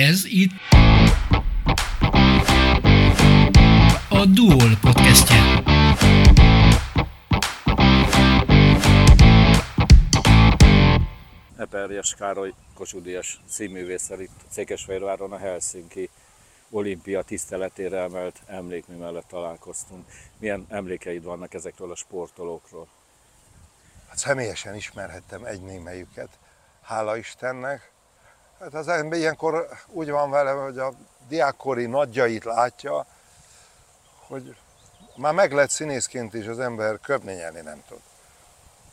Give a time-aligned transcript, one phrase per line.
[0.00, 0.50] Ez itt
[4.08, 5.62] a Duol podcastje.
[11.56, 16.10] Eperjes Károly Kossuth-díjas színművésszel itt Székesfehérváron a Helsinki
[16.70, 20.04] olimpia tiszteletére emelt emlékmű mellett találkoztunk.
[20.38, 22.88] Milyen emlékeid vannak ezekről a sportolókról?
[24.08, 26.38] Hát személyesen ismerhettem egy némelyüket,
[26.82, 27.93] hála Istennek.
[28.60, 30.92] Hát az ember ilyenkor úgy van vele, hogy a
[31.28, 33.06] diákkori nagyjait látja,
[34.26, 34.56] hogy
[35.16, 38.00] már meg lett színészként is az ember köpnényelni nem tud.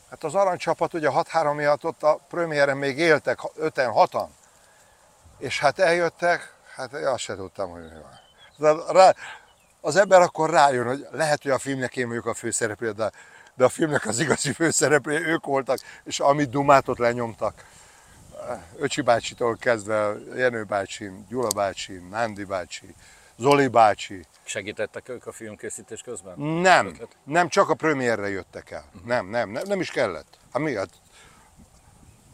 [0.10, 4.28] Hát az aranycsapat ugye 6-3 miatt ott a premiéren még éltek 5-6-an,
[5.38, 8.00] és hát eljöttek, hát én azt se tudtam, hogy mi
[8.58, 8.86] van.
[8.88, 9.16] Rá,
[9.82, 13.12] az ember akkor rájön, hogy lehet, hogy a filmnek én vagyok a főszereplő, de,
[13.56, 17.66] de a filmnek az igazi főszereplő ők voltak, és amit dumátot lenyomtak,
[18.78, 22.96] Öcsi bácsitól kezdve Jenő bácsi, Gyula bácsi, Nándi bácsi,
[23.38, 24.26] Zoli bácsi.
[24.44, 26.40] Segítettek ők a filmkészítés közben?
[26.40, 27.18] Nem, Őket?
[27.24, 28.86] nem, csak a premierre jöttek el.
[29.06, 30.38] Nem, nem, nem, nem is kellett.
[30.54, 30.76] Hát mi?
[30.76, 30.90] Hát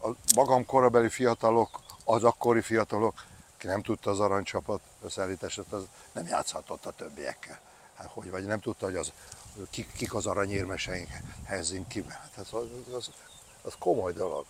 [0.02, 3.24] a magam korabeli fiatalok, az akkori fiatalok,
[3.56, 7.60] ki nem tudta az aranycsapat összeállítását, az nem játszhatott a többiekkel.
[7.94, 9.12] Hát hogy vagy nem tudta, hogy az,
[9.70, 11.08] kik, kik az aranyérmeseink
[11.44, 12.18] Helsinki-ben.
[12.36, 13.10] Hát az, az, az,
[13.62, 14.46] az komoly dolog.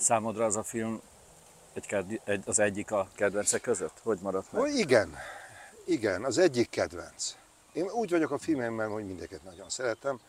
[0.00, 1.00] Számodra az a film
[1.72, 3.98] egy, egy, az egyik a kedvencek között?
[4.02, 4.60] Hogy maradt meg?
[4.60, 5.16] Hogy igen,
[5.84, 7.34] igen, az egyik kedvenc.
[7.72, 10.20] Én úgy vagyok a filmemben, hogy mindeket nagyon szeretem,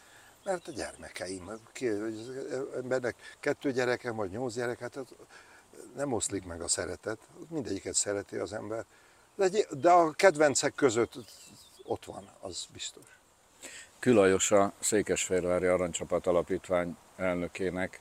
[0.44, 2.32] mert a gyermekeim, ki- az
[2.76, 5.00] embernek kettő gyerekem vagy nyolc gyerek, hát
[5.96, 8.86] nem oszlik meg a szeretet, mindegyiket szereti az ember.
[9.36, 11.14] De, egy- de a kedvencek között
[11.84, 13.04] ott van, az biztos.
[14.00, 18.00] Külajos a Székesfehérvári Aranycsapat Alapítvány elnökének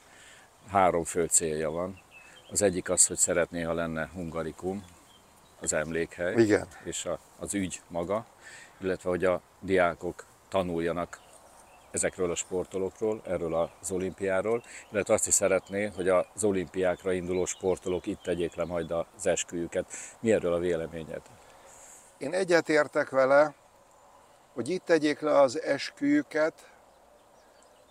[0.70, 2.02] három fő célja van.
[2.50, 4.84] Az egyik az, hogy szeretné, ha lenne hungarikum,
[5.60, 6.68] az emlékhely, Igen.
[6.84, 8.26] és a, az ügy maga,
[8.80, 11.20] illetve hogy a diákok tanuljanak
[11.90, 18.06] ezekről a sportolókról, erről az olimpiáról, illetve azt is szeretné, hogy az olimpiákra induló sportolók
[18.06, 19.92] itt tegyék le majd az esküjüket.
[20.20, 21.22] Mi erről a véleményed?
[22.18, 23.54] Én egyetértek vele,
[24.52, 26.70] hogy itt tegyék le az esküjüket,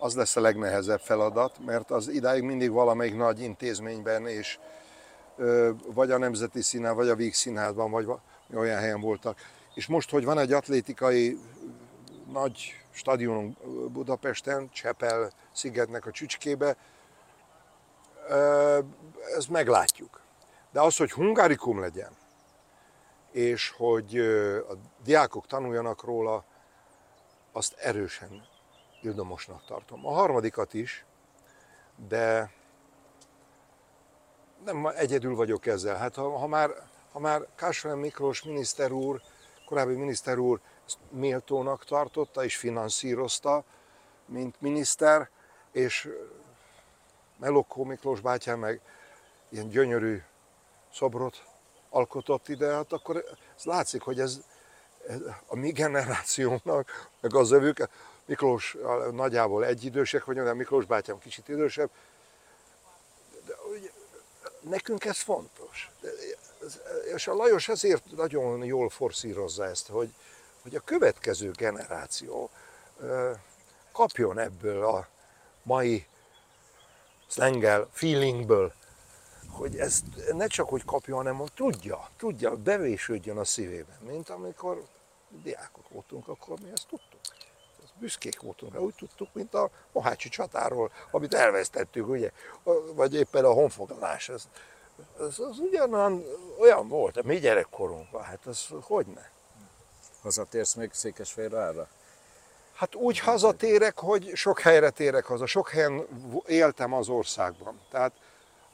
[0.00, 4.58] az lesz a legnehezebb feladat, mert az idáig mindig valamelyik nagy intézményben és
[5.86, 8.20] vagy a Nemzeti Színház, vagy a Víg Színházban, vagy va-
[8.54, 9.38] olyan helyen voltak.
[9.74, 11.38] És most, hogy van egy atlétikai
[12.32, 13.58] nagy stadionunk
[13.92, 16.76] Budapesten, Csepel szigetnek a csücskébe,
[19.36, 20.20] ezt meglátjuk.
[20.72, 22.10] De az, hogy hungárikum legyen,
[23.32, 24.18] és hogy
[24.68, 24.74] a
[25.04, 26.44] diákok tanuljanak róla,
[27.52, 28.49] azt erősen
[29.02, 30.06] ildomosnak tartom.
[30.06, 31.04] A harmadikat is,
[32.08, 32.50] de
[34.64, 35.96] nem egyedül vagyok ezzel.
[35.96, 36.70] Hát ha, ha már,
[37.12, 39.20] ha már Kásfelem Miklós miniszter úr,
[39.66, 43.64] korábbi miniszter úr ezt méltónak tartotta és finanszírozta,
[44.26, 45.28] mint miniszter,
[45.72, 46.08] és
[47.36, 48.80] Melokó Miklós bátyám meg
[49.48, 50.22] ilyen gyönyörű
[50.92, 51.44] szobrot
[51.90, 53.24] alkotott ide, hát akkor
[53.56, 54.40] ez látszik, hogy ez,
[55.06, 57.88] ez a mi generációnak, meg az övük,
[58.30, 58.76] Miklós
[59.12, 61.90] nagyjából egyidősek vagyunk, de Miklós bátyám kicsit idősebb,
[63.46, 63.90] de ugye,
[64.60, 65.90] nekünk ez fontos.
[66.00, 66.08] De
[67.14, 70.14] És a Lajos ezért nagyon jól forszírozza ezt, hogy,
[70.62, 72.50] hogy a következő generáció
[73.92, 75.08] kapjon ebből a
[75.62, 76.06] mai
[77.26, 78.72] szlengel, feelingből,
[79.48, 84.86] hogy ezt ne csak hogy kapja, hanem hogy tudja, tudja, bevésődjön a szívében, mint amikor
[85.42, 87.20] diákok voltunk, akkor mi ezt tudtuk.
[88.00, 92.30] Büszkék voltunk, rá, úgy tudtuk, mint a Mohácsi csatáról, amit elvesztettük, ugye,
[92.94, 94.28] vagy éppen a honfoglalás.
[94.28, 94.48] Ez,
[95.20, 96.24] ez, az ugyanan
[96.58, 99.28] olyan volt, a mi gyerekkorunkban, hát az hogy ne?
[100.22, 101.88] Hazatérsz még Székesfehérvárra?
[102.74, 106.06] Hát úgy hazatérek, hogy sok helyre térek haza, sok helyen
[106.46, 107.80] éltem az országban.
[107.90, 108.12] Tehát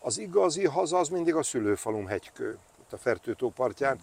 [0.01, 4.01] az igazi haza az mindig a szülőfalum hegykő, ott a Fertőtó partján.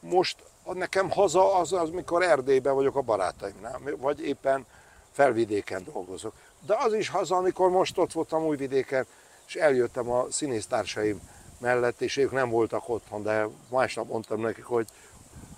[0.00, 0.42] Most
[0.74, 4.66] nekem haza az, az, mikor Erdélyben vagyok a barátaimnál, vagy éppen
[5.12, 6.32] felvidéken dolgozok.
[6.66, 9.06] De az is haza, amikor most ott voltam újvidéken,
[9.46, 11.20] és eljöttem a színésztársaim
[11.58, 14.86] mellett, és ők nem voltak otthon, de másnap mondtam nekik, hogy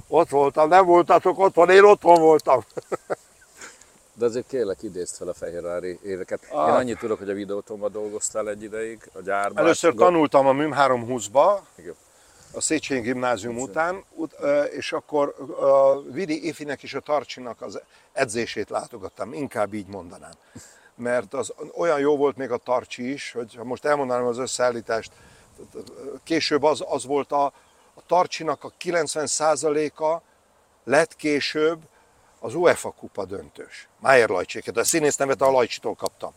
[0.09, 2.65] ott voltam, nem voltatok otthon, én otthon voltam.
[4.15, 6.43] De azért kérlek, idézd fel a fehérvári éveket.
[6.43, 6.75] Én Ah.
[6.75, 9.65] annyit tudok, hogy a videótomban dolgoztál egy ideig, a gyárban.
[9.65, 11.95] Először tanultam a MÜM 320-ba, Igen.
[12.53, 14.37] A Széchenyi gimnázium után, ut-
[14.77, 17.81] és akkor a Vidi Ifinek és a Tarcsinak az
[18.13, 20.33] edzését látogattam, inkább így mondanám.
[20.95, 25.13] Mert az olyan jó volt még a Tarcsi is, hogy ha most elmondanám az összeállítást,
[26.25, 27.45] később az, az volt a,
[27.95, 30.23] a Tarcsinak a 90%-a
[30.85, 31.79] lett később
[32.39, 33.89] az UEFA kupa döntős.
[34.01, 36.33] Májer Lajcséket, a színész nevet a Lajcsitól kaptam.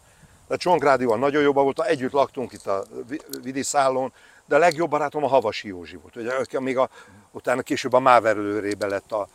[0.48, 2.84] De Csongrádival nagyon jobban volt, együtt laktunk itt a
[3.42, 4.13] Vidi szállón,
[4.45, 6.15] de a legjobb barátom a Havasi Józsi volt.
[6.15, 6.89] Ugye, még a,
[7.31, 9.27] utána később a Máverőrébe lett a,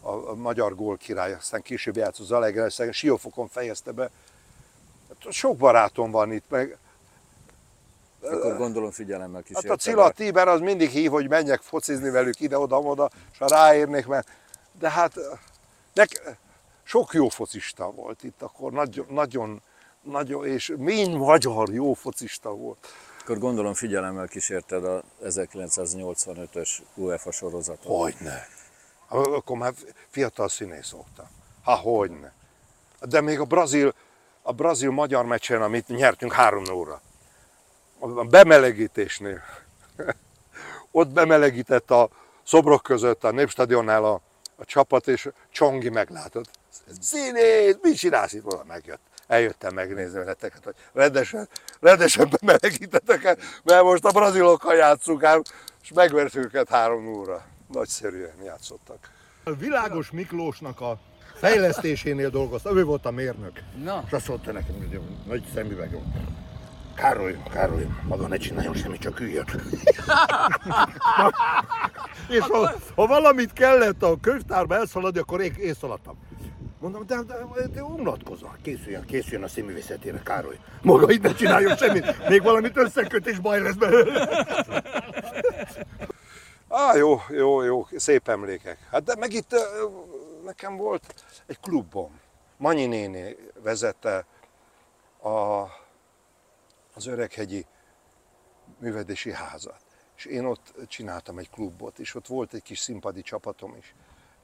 [0.00, 4.10] a, a magyar gól király, aztán később játszott Zaleger, aztán Siófokon fejezte be.
[5.08, 6.78] Hát sok barátom van itt, meg
[8.20, 9.68] akkor gondolom figyelemmel kísérte.
[9.68, 14.06] Hát a Cilla Tiber az mindig hív, hogy menjek focizni velük ide-oda-oda, és ha ráérnék,
[14.06, 14.28] mert...
[14.78, 15.14] De hát
[15.92, 16.38] nek,
[16.82, 19.62] sok jó focista volt itt akkor, nagyon, nagyon,
[20.02, 22.86] nagyon és mind magyar jó focista volt.
[23.26, 28.00] Akkor gondolom figyelemmel kísérted a 1985-ös UEFA sorozatot.
[28.00, 28.46] Hogyne.
[29.08, 29.74] Akkor már
[30.08, 31.26] fiatal színész voltam.
[31.62, 32.32] Ha hogyne.
[33.00, 33.94] De még a brazil,
[34.42, 37.00] a brazil-magyar meccsen, amit nyertünk három óra,
[37.98, 39.42] a bemelegítésnél,
[40.90, 42.08] ott bemelegített a
[42.44, 44.20] szobrok között a Népstadionnál a,
[44.56, 46.50] a csapat, és Csongi meglátott.
[47.00, 48.44] Színész, mit csinálsz itt?
[48.44, 49.00] Oda megjött.
[49.26, 51.48] Eljöttem megnézni veleteket, hogy rendesen,
[51.80, 55.42] rendesen bemelegítettek el, mert most a brazilokkal játszunk ám,
[55.82, 57.44] és megvertük őket három óra.
[57.72, 59.10] Nagyszerűen játszottak.
[59.44, 60.98] A Világos Miklósnak a
[61.34, 63.62] fejlesztésénél dolgoztam, ő volt a mérnök.
[63.84, 64.02] Na.
[64.06, 65.96] És azt mondta nekem, hogy nagy szemüveg.
[66.94, 69.44] Károly, Károly, maga ne csináljon semmit, csak üljön.
[72.28, 76.18] és ha, ha, valamit kellett a könyvtárba elszaladni, akkor én, én szaladtam.
[76.86, 78.56] Mondom, de, de, de unatkozol.
[78.62, 80.58] Készüljön, készüljön a szemüvészetére, Károly.
[80.82, 84.46] Maga itt ne csináljon semmit, még valamit összeköt és baj lesz belőle.
[86.68, 88.78] Á, jó, jó, jó, szép emlékek.
[88.90, 89.54] Hát de meg itt
[90.44, 92.20] nekem volt egy klubom.
[92.56, 94.26] Manyi néni vezette
[95.22, 95.64] a
[96.94, 97.66] az Öreghegyi
[98.78, 99.80] művedési házat.
[100.16, 103.94] És én ott csináltam egy klubot, és ott volt egy kis színpadi csapatom is.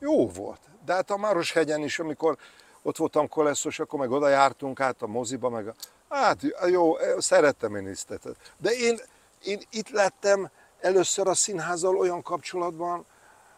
[0.02, 0.60] Jó volt.
[0.84, 2.36] De hát a Mároshegyen is, amikor
[2.82, 5.74] ott voltam koleszos, akkor meg oda jártunk át a moziba, meg a...
[6.08, 8.18] Hát jó, szerettem én ezt.
[8.58, 9.00] De én,
[9.42, 10.50] én itt lettem
[10.80, 13.06] először a színházzal olyan kapcsolatban,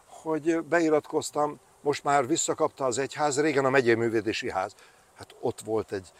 [0.07, 4.75] hogy beiratkoztam, most már visszakapta az egyház, régen a megyei művédési ház.
[5.15, 6.11] Hát ott volt egy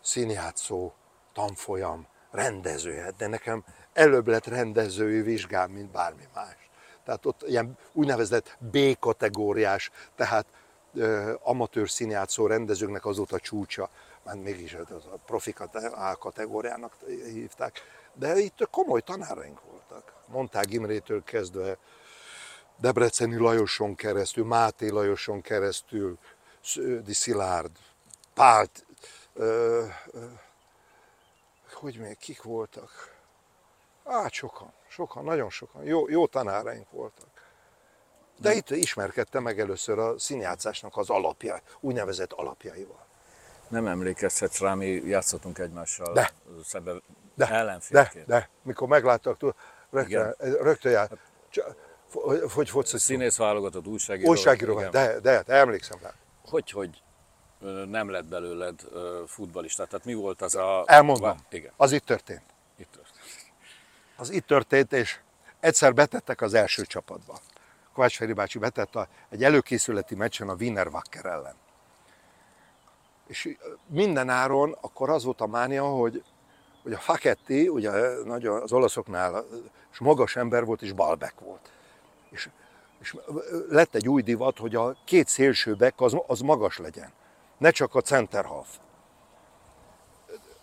[0.00, 0.92] színjátszó,
[1.32, 6.70] tanfolyam, rendezője, de nekem előbb lett rendezői vizsgám, mint bármi más.
[7.04, 10.46] Tehát ott ilyen úgynevezett B-kategóriás, tehát
[10.94, 13.90] ö, amatőr színjátszó rendezőknek az volt a csúcsa,
[14.22, 17.80] már mégis az a profikat A kategóriának hívták.
[18.14, 20.12] De itt komoly tanáraink voltak.
[20.26, 21.76] Mondták Imrétől kezdve,
[22.76, 26.18] Debreceni Lajoson keresztül, Máté Lajoson keresztül,
[26.64, 27.70] Sződi Szilárd,
[28.34, 28.86] Pált,
[29.34, 30.24] ö, ö,
[31.72, 33.16] hogy még kik voltak?
[34.04, 35.84] Hát sokan, sokan, nagyon sokan.
[35.84, 37.26] Jó, jó tanáraink voltak.
[38.38, 43.06] De itt ismerkedtem meg először a színjátszásnak az alapja, úgynevezett alapjaival.
[43.68, 46.30] Nem emlékezhetsz rá, mi játszottunk egymással de.
[46.64, 46.92] szembe
[47.34, 48.26] de, ellenfélként.
[48.26, 49.54] De, de, mikor megláttak,
[49.90, 51.08] rögtön, rögtön jár.
[51.08, 51.76] Hát,
[52.52, 54.30] hogy hogy Színész válogatott újságíró.
[54.30, 56.14] Újságíró, de, de, de, emlékszem rá.
[56.44, 57.02] Hogy, hogy
[57.88, 58.80] nem lett belőled
[59.26, 59.86] futbalista?
[59.86, 60.84] Tehát mi volt az a...
[60.86, 61.38] Elmondom.
[61.50, 61.72] Igen.
[61.76, 62.42] Az itt történt.
[62.76, 63.11] Itt történt.
[64.16, 65.18] Az itt történt, és
[65.60, 67.38] egyszer betettek az első csapatba.
[67.92, 71.54] Kovács Feri bácsi betett a, egy előkészületi meccsen a Wiener Wacker ellen.
[73.26, 76.24] És minden áron akkor az volt a mánia, hogy,
[76.82, 77.90] hogy a Faketti, ugye
[78.24, 79.44] nagyon, az olaszoknál
[79.92, 81.70] és magas ember volt, és balbek volt.
[82.30, 82.48] És,
[83.00, 83.16] és
[83.68, 87.12] lett egy új divat, hogy a két szélsőbek az, az magas legyen
[87.62, 88.68] ne csak a center half.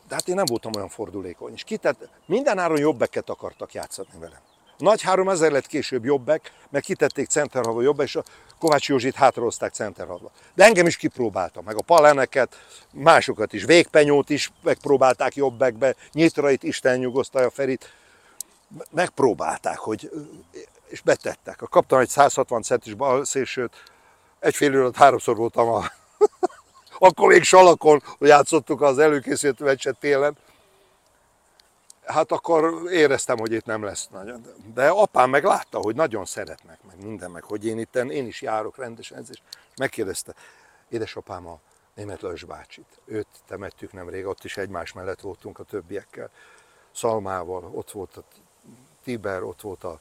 [0.10, 1.54] De hát én nem voltam olyan fordulékony.
[1.54, 4.40] És kitett, minden áron jobbeket akartak játszani velem.
[4.66, 8.24] A nagy 3000 lett később jobbek, meg kitették centerhalva jobbek, és a
[8.60, 10.32] Kovács Józsit hátrahozták centerhalva.
[10.56, 12.56] De engem is kipróbáltam, meg a paleneket,
[12.92, 17.94] másokat is, végpenyót is megpróbálták jobbekbe, nyitrait, Isten nyugosztalja Ferit.
[18.92, 20.12] Megpróbálták, hogy,
[20.88, 21.62] és betettek.
[21.70, 23.84] Kaptam egy 160 centis bal szélsőt,
[24.40, 25.92] egy fél óra háromszor voltam a
[27.00, 30.38] akkor még salakon játszottuk az előkészítő meccset télen.
[32.06, 34.46] Hát akkor éreztem, hogy itt nem lesz nagyon.
[34.74, 38.42] De apám meg látta, hogy nagyon szeretnek, meg minden, meg hogy én itt én is
[38.42, 39.38] járok rendesen, és
[39.78, 40.34] megkérdezte,
[40.90, 41.60] édesapám a
[41.94, 43.00] német Lajos bácsit.
[43.06, 46.30] Őt temettük nemrég, ott is egymás mellett voltunk a többiekkel.
[46.92, 48.24] Szalmával, ott volt a
[49.04, 50.00] Tiber, ott volt a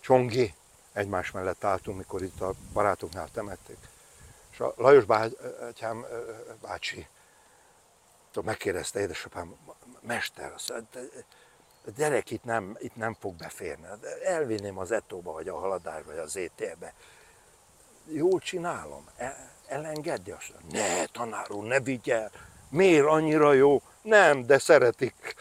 [0.00, 0.54] Csongi,
[0.92, 3.76] egymás mellett álltunk, mikor itt a barátoknál temették.
[4.56, 6.06] És a Lajos bátyám,
[6.62, 7.06] bácsi
[8.44, 9.54] megkérdezte édesapám,
[10.00, 10.54] mester,
[11.84, 13.86] De gyerek, itt nem, itt nem fog beférni.
[14.24, 16.94] Elvinném az etóba, vagy a haladásba, vagy az ételbe.
[18.06, 19.08] Jól csinálom.
[19.16, 19.36] El,
[19.66, 20.52] elengedje azt.
[20.70, 22.30] Ne, tanár úr, ne vigye.
[22.68, 23.82] Miért annyira jó?
[24.02, 25.34] Nem, de szeretik.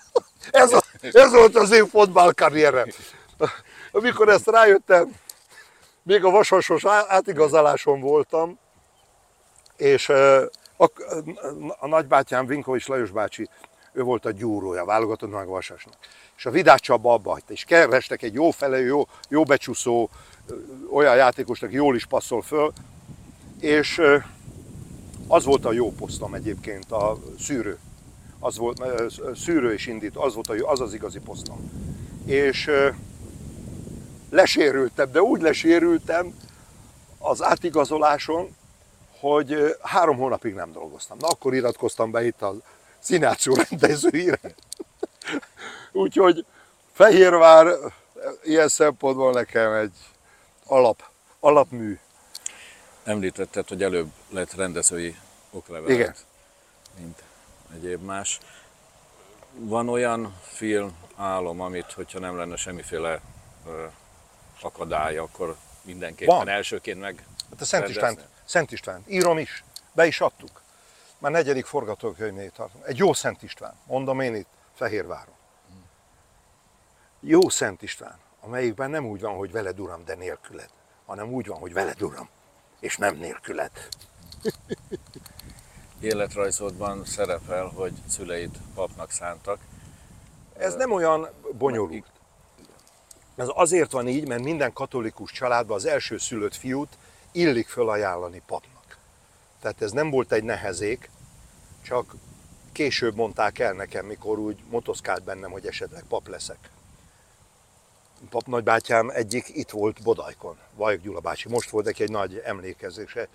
[0.50, 2.88] ez, a, ez volt az én fotballkarrierem.
[3.92, 5.16] Amikor ezt rájöttem,
[6.08, 8.58] még a vasasos átigazoláson voltam,
[9.76, 10.90] és a,
[11.78, 13.48] a nagybátyám Vinkovics Lajos bácsi,
[13.92, 15.94] ő volt a gyúrója, válogatott meg vasasnak.
[16.36, 20.08] És a Vidás Csaba abba hagyta, és kerestek egy jó fele, jó, jó becsúszó,
[20.90, 22.72] olyan játékos, aki jól is passzol föl,
[23.60, 24.00] és
[25.26, 27.78] az volt a jó posztom egyébként, a szűrő.
[28.38, 28.82] Az volt,
[29.34, 31.70] szűrő és indít, az volt a jó, az az igazi posztom.
[32.26, 32.70] És
[34.30, 36.34] lesérültem, de úgy lesérültem
[37.18, 38.56] az átigazoláson,
[39.20, 41.18] hogy három hónapig nem dolgoztam.
[41.20, 42.54] Na akkor iratkoztam be itt a
[42.98, 44.40] színáció rendezőire.
[45.92, 46.44] Úgyhogy
[46.92, 47.66] Fehérvár
[48.42, 49.96] ilyen szempontból nekem egy
[50.64, 51.02] alap,
[51.40, 51.98] alapmű.
[53.04, 55.16] Említetted, hogy előbb lett rendezői
[55.50, 56.14] oklevelet, Igen.
[57.00, 57.22] mint
[57.74, 58.38] egyéb más.
[59.52, 63.20] Van olyan film, álom, amit, hogyha nem lenne semmiféle
[64.62, 66.48] ö, akadály, akkor mindenképpen Van.
[66.48, 67.88] elsőként meg Hát a Szent?
[67.88, 70.62] István, Szent István, írom is, be is adtuk.
[71.18, 72.80] Már negyedik forgatókönyvnél tartom.
[72.84, 75.34] Egy jó Szent István, mondom én itt, Fehérváron.
[77.20, 80.70] Jó Szent István, amelyikben nem úgy van, hogy veled uram, de nélküled,
[81.06, 82.28] hanem úgy van, hogy veled uram,
[82.80, 83.70] és nem nélküled.
[86.00, 89.58] Életrajzodban szerepel, hogy szüleid papnak szántak.
[90.56, 92.06] Ez nem olyan bonyolult.
[93.38, 96.98] Ez azért van így, mert minden katolikus családban az első szülött fiút
[97.32, 98.98] illik fölajánlani papnak.
[99.60, 101.10] Tehát ez nem volt egy nehezék,
[101.82, 102.14] csak
[102.72, 106.70] később mondták el nekem, mikor úgy motoszkált bennem, hogy esetleg pap leszek.
[108.30, 111.48] Pap nagybátyám egyik itt volt Bodajkon, Vajk Gyula bácsi.
[111.48, 113.28] Most volt neki egy nagy emlékezése,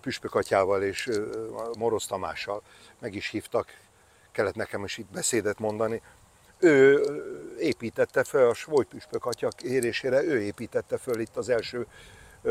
[0.00, 1.10] Püspök atyával és
[1.78, 2.62] Moroz Tamással.
[2.98, 3.80] Meg is hívtak,
[4.32, 6.02] kellett nekem is itt beszédet mondani.
[6.58, 7.02] Ő
[7.58, 11.86] építette fel a Svoly Püspök atya kérésére, ő építette föl itt az első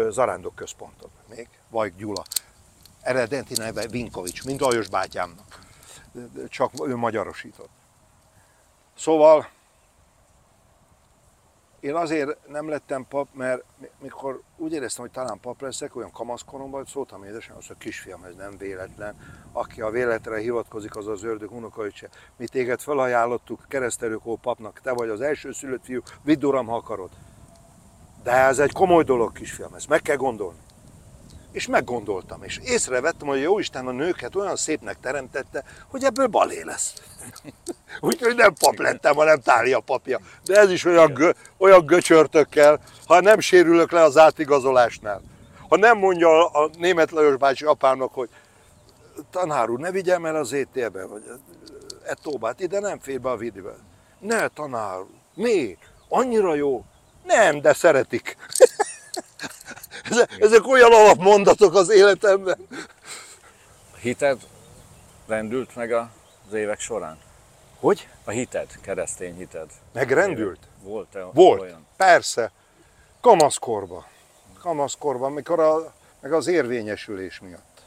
[0.10, 1.12] zarándok központot.
[1.36, 2.24] Még Vajk Gyula.
[3.02, 5.60] Eredeti neve Vinkovics, mint Lajos bátyámnak.
[6.50, 7.70] Csak ő magyarosított.
[8.98, 9.50] Szóval
[11.86, 13.64] én azért nem lettem pap, mert
[14.00, 18.24] mikor úgy éreztem, hogy talán pap leszek, olyan kamaszkoromban, hogy szóltam édesem, azt a kisfiam,
[18.24, 19.16] ez nem véletlen.
[19.52, 22.10] Aki a véletre hivatkozik, az az ördög unokaöccse.
[22.38, 27.10] Mi téged felajánlottuk keresztelőkó papnak, te vagy az első szülött fiú, vidd uram, ha akarod.
[28.24, 30.60] De ez egy komoly dolog, kisfiam, ezt meg kell gondolni.
[31.56, 36.62] És meggondoltam, és észrevettem, hogy jó Isten a nőket olyan szépnek teremtette, hogy ebből balé
[36.64, 36.94] lesz.
[38.02, 40.20] Úgyhogy nem pap lettem, hanem Tália papja.
[40.44, 45.22] De ez is olyan, gö, olyan göcsörtökkel, ha nem sérülök le az átigazolásnál.
[45.70, 48.30] Ha nem mondja a német Lajos bácsi apámnak, hogy
[49.30, 51.24] tanár úr, ne vigyem el az étélbe, vagy
[52.06, 53.76] etóbát, ide nem fér be a videóba.
[54.20, 55.80] Ne, tanár úr, miért?
[56.10, 56.86] Annyira jó?
[57.24, 58.38] Nem, de szeretik.
[60.10, 62.68] Ezek- Ezek olyan alapmondatok az életemben.
[63.94, 64.40] A hited
[65.28, 67.18] rendült meg az évek során?
[67.80, 68.08] Hogy?
[68.24, 69.70] A hited, keresztény hited.
[69.94, 70.60] Megrendült?
[70.84, 71.86] Volt-e Volt, olyan?
[71.98, 72.52] persze.
[73.22, 74.06] Kamaszkorba.
[74.60, 77.82] Kamaszkorban, mikor a, meg az érvényesülés miatt.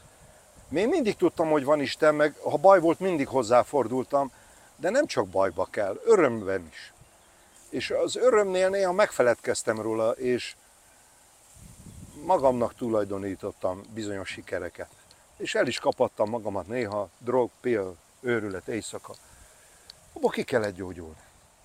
[0.73, 4.31] Én mindig tudtam, hogy van Isten, meg ha baj volt, mindig hozzáfordultam,
[4.75, 6.93] de nem csak bajba kell, örömben is.
[7.69, 10.55] És az örömnél néha megfeledkeztem róla, és
[12.25, 14.89] magamnak tulajdonítottam bizonyos sikereket.
[15.37, 19.13] És el is kapattam magamat néha, drog, pill, őrület, éjszaka.
[20.13, 21.21] Abba ki kellett gyógyulni.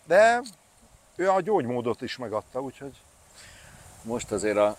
[0.07, 0.43] De
[1.17, 3.01] ő a gyógymódot is megadta, úgyhogy
[4.03, 4.77] Most azért a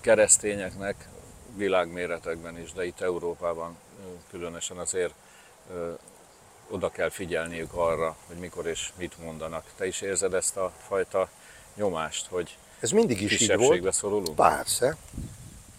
[0.00, 1.08] keresztényeknek
[1.56, 3.76] világméretekben is, de itt Európában
[4.30, 5.14] különösen azért
[5.70, 5.92] ö,
[6.68, 9.64] oda kell figyelniük arra, hogy mikor és mit mondanak.
[9.76, 11.28] Te is érzed ezt a fajta
[11.74, 13.92] nyomást, hogy ez mindig is így volt.
[13.92, 14.34] szorulunk?
[14.34, 14.96] Persze.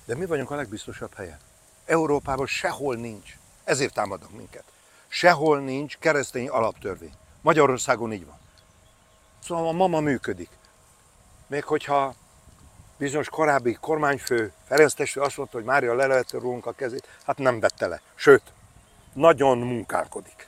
[0.06, 1.40] De mi vagyunk a legbiztosabb helyen.
[1.86, 3.38] Európában sehol nincs.
[3.64, 4.64] Ezért támadnak minket.
[5.08, 7.14] Sehol nincs keresztény alaptörvény.
[7.42, 8.38] Magyarországon így van.
[9.44, 10.50] Szóval a mama működik.
[11.48, 12.16] Még hogyha
[12.98, 17.38] bizonyos korábbi kormányfő, Ferenc testvér azt mondta, hogy Mária le lehet rólunk a kezét, hát
[17.38, 18.02] nem vette le.
[18.16, 18.42] Sőt,
[19.14, 20.48] nagyon munkálkodik.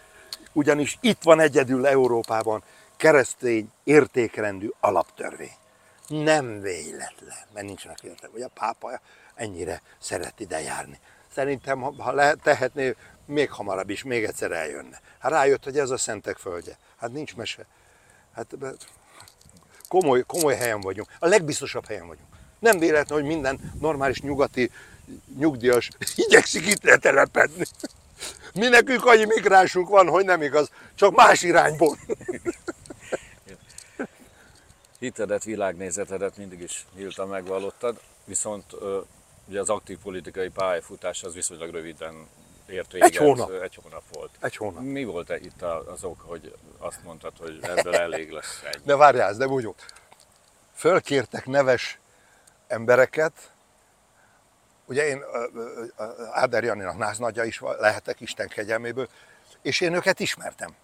[0.54, 2.64] Ugyanis itt van egyedül Európában
[2.98, 5.60] keresztény értékrendű alaptörvény.
[6.12, 9.02] Nem véletlen, mert nincsenek véletlen, hogy a pápa
[9.36, 11.00] ennyire szeret ide járni.
[11.34, 15.02] Szerintem, ha- ha le, tehetné, még hamarabb is, még egyszer eljönne.
[15.20, 16.78] Hát rájött, hogy ez a szentek földje.
[16.98, 17.66] Hát nincs mese.
[18.36, 18.56] Hát
[19.88, 21.08] komoly, komoly helyen vagyunk.
[21.20, 22.28] A legbiztosabb helyen vagyunk.
[22.60, 24.72] Nem véletlen, hogy minden normális nyugati
[25.38, 25.90] nyugdíjas
[26.28, 27.66] igyekszik itt letelepedni.
[28.54, 31.98] Mi nekünk annyi migránsunk van, hogy nem igaz, csak más irányból.
[35.02, 38.66] Hitedet, világnézetedet mindig is nyíltan megvallottad, viszont
[39.48, 42.28] ugye az aktív politikai pályafutás az viszonylag röviden
[42.66, 43.08] ért véget.
[43.08, 43.52] Egy hónap.
[43.52, 44.30] Egy hónap volt.
[44.40, 44.84] Egy hónap.
[44.84, 48.82] Mi volt -e itt az ok, hogy azt mondtad, hogy ebből elég lesz egy?
[48.84, 49.86] De várjál, ez nem úgy volt.
[50.76, 52.00] Fölkértek neves
[52.68, 53.52] embereket,
[54.86, 55.24] ugye én
[56.32, 59.10] Áder Janinak náznagya is lehetek Isten kegyelméből,
[59.62, 60.76] és én őket ismertem.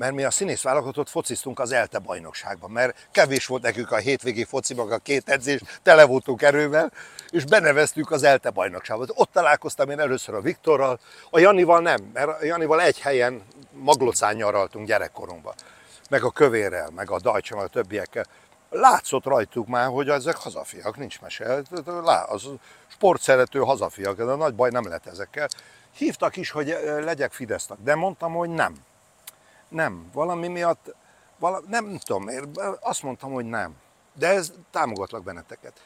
[0.00, 4.44] Mert mi a színész válogatott fociztunk az ELTE bajnokságban, mert kevés volt nekünk a hétvégi
[4.44, 6.92] fociban a két edzés, tele voltunk erővel,
[7.30, 9.04] és beneveztük az ELTE bajnokságba.
[9.08, 13.42] Ott találkoztam én először a Viktorral, a Janival nem, mert a Janival egy helyen
[13.72, 15.54] maglocán nyaraltunk gyerekkorunkban,
[16.10, 18.24] meg a Kövérrel, meg a Dajcsa, meg a többiekkel.
[18.70, 21.62] Látszott rajtuk már, hogy ezek hazafiak, nincs mese.
[22.26, 22.48] Az
[22.88, 25.48] sportszerető hazafiak, de nagy baj nem lett ezekkel.
[25.96, 28.74] Hívtak is, hogy legyek Fidesznak, de mondtam, hogy nem.
[29.70, 30.94] Nem, valami miatt,
[31.38, 32.28] vala, nem tudom,
[32.80, 33.74] azt mondtam, hogy nem.
[34.14, 35.82] De ez támogatlak benneteket.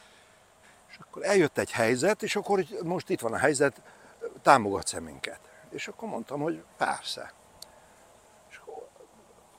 [0.90, 3.82] És akkor eljött egy helyzet, és akkor most itt van a helyzet,
[4.42, 5.40] támogatsz-e minket?
[5.70, 7.32] És akkor mondtam, hogy persze.
[8.50, 8.60] És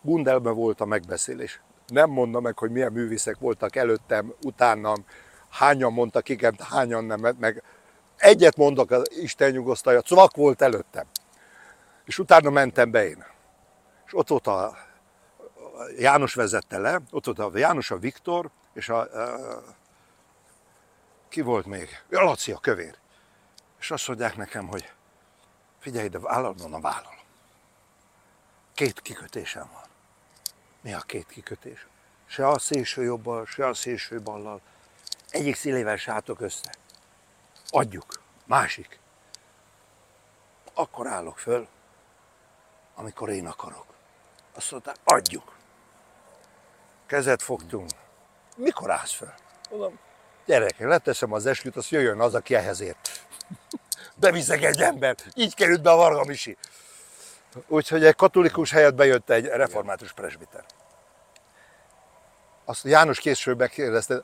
[0.01, 1.61] Gundelben volt a megbeszélés.
[1.87, 5.05] Nem mondom meg, hogy milyen művészek voltak előttem, utánam,
[5.49, 7.63] hányan mondtak igen, hányan nem, meg
[8.17, 11.05] egyet mondok, az Isten nyugosztalja, cvak volt előttem.
[12.05, 13.25] És utána mentem be én.
[14.05, 14.75] És ott volt a, a
[15.97, 19.63] János vezette le, ott volt a János, a Viktor, és a, a
[21.29, 22.03] ki volt még?
[22.11, 22.97] A Laci, a kövér.
[23.79, 24.91] És azt mondják nekem, hogy
[25.79, 27.19] figyelj, de vállalom, mondom, vállalom.
[28.73, 29.83] Két kikötésem van.
[30.81, 31.87] Mi a két kikötés?
[32.25, 34.61] Se a szélső jobbal, se a szélső ballal.
[35.29, 36.73] Egyik szílével sátok össze.
[37.67, 38.21] Adjuk.
[38.45, 38.99] Másik.
[40.73, 41.67] Akkor állok föl,
[42.95, 43.94] amikor én akarok.
[44.55, 45.55] Azt mondták, adjuk.
[47.07, 47.89] Kezet fogtunk.
[48.55, 49.33] Mikor állsz föl?
[49.69, 49.99] Mondom,
[50.45, 53.25] gyerekek, leteszem az esküt, azt jöjjön az, aki ehhez ért.
[54.15, 55.15] Beviszek egy ember.
[55.33, 56.57] Így került be a Varga Misi.
[57.67, 60.65] Úgyhogy egy katolikus helyett bejött egy református presbiter.
[62.65, 64.23] Azt János később megkérdezte,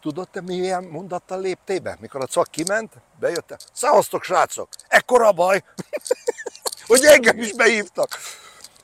[0.00, 1.96] tudod te milyen mondattal léptél be?
[2.00, 5.64] Mikor a cak kiment, bejöttem, szavaztok srácok, ekkora baj,
[6.86, 8.08] hogy engem is behívtak.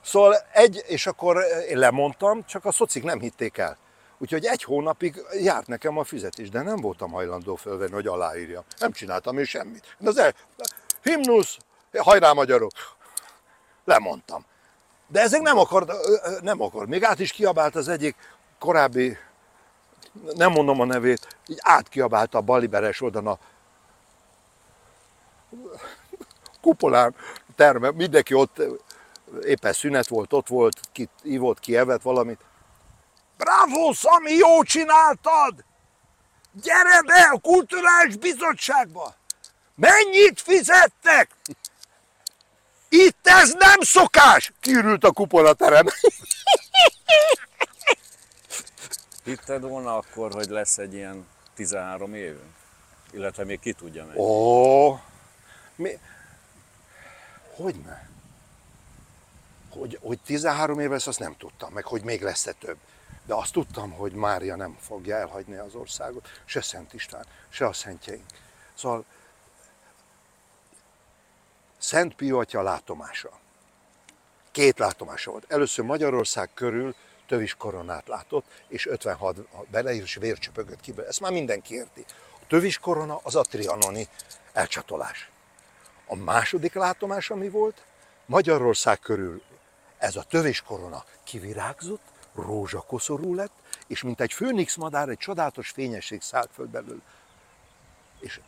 [0.05, 3.77] Szóval egy, és akkor én lemondtam, csak a szocik nem hitték el.
[4.19, 8.65] Úgyhogy egy hónapig járt nekem a fizetés, de nem voltam hajlandó fölvenni, hogy aláírjam.
[8.79, 9.97] Nem csináltam én semmit.
[9.99, 10.35] De az el,
[11.03, 11.57] himnusz,
[11.99, 12.73] hajrá magyarok,
[13.85, 14.45] lemondtam.
[15.09, 15.87] De ezek nem akar,
[16.41, 16.87] nem akar.
[16.87, 18.17] Még át is kiabált az egyik
[18.59, 19.17] korábbi,
[20.35, 23.39] nem mondom a nevét, így átkiabálta a baliberes oldalon a
[26.61, 27.15] kupolán
[27.63, 28.63] terme, mindenki ott
[29.45, 32.41] éppen szünet volt, ott volt, ki ivott, ki evett valamit.
[33.37, 35.65] Bravo, Szami, jó csináltad!
[36.53, 39.15] Gyere be a kulturális bizottságba!
[39.75, 41.31] Mennyit fizettek?
[42.89, 44.53] Itt ez nem szokás!
[44.61, 45.87] Kiürült a kupolaterem.
[49.25, 52.55] Hitted volna akkor, hogy lesz egy ilyen 13 évünk?
[53.13, 54.19] Illetve még ki tudja meg.
[54.19, 54.99] Ó,
[55.77, 55.99] mi?
[57.57, 58.11] Hogyne?
[59.71, 62.77] Hogy, hogy 13 éves, azt nem tudtam, meg hogy még lesz-e több.
[63.27, 67.73] De azt tudtam, hogy Mária nem fogja elhagyni az országot, se Szent István, se a
[67.73, 68.27] szentjeink.
[68.75, 69.05] Szóval
[71.79, 73.31] Szent Pio atya látomása.
[74.51, 75.53] Két látomása volt.
[75.53, 76.95] Először Magyarország körül
[77.27, 79.37] tövis koronát látott, és 56
[79.71, 80.95] beleír, és vércsöpögött ki.
[81.09, 82.05] Ezt már mindenki érti.
[82.41, 84.09] A tövis korona az a trianoni
[84.53, 85.32] elcsatolás.
[86.07, 87.85] A második látomása mi volt?
[88.27, 89.43] Magyarország körül
[89.99, 92.03] ez a tövés korona kivirágzott,
[92.35, 93.53] rózsakoszorú lett,
[93.87, 97.03] és mint egy főnix madár, egy csodálatos fényesség szállt föl belőle.
[98.21, 98.41] És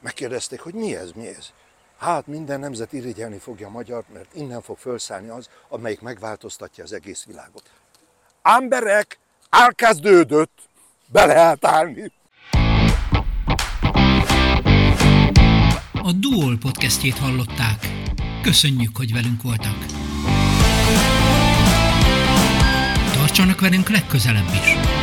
[0.00, 1.52] megkérdezték, hogy mi ez, mi ez?
[1.98, 6.92] Hát minden nemzet irigyelni fogja a magyar, mert innen fog felszállni az, amelyik megváltoztatja az
[6.92, 7.70] egész világot.
[8.42, 9.18] Emberek,
[9.50, 10.58] elkezdődött,
[11.06, 12.12] be lehet állni.
[16.02, 17.88] A Duol podcastjét hallották.
[18.42, 19.86] Köszönjük, hogy velünk voltak.
[23.12, 24.99] Tartsanak velünk legközelebb is!